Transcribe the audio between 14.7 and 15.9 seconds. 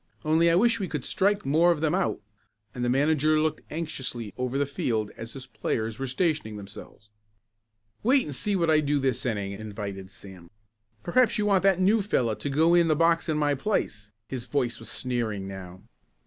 was sneering now.